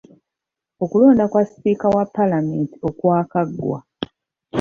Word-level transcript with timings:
Okulonda 0.83 1.25
kwa 1.31 1.41
sipiika 1.49 1.87
wa 1.95 2.05
Paalamenti 2.15 2.75
okwakaggwa. 2.89 3.79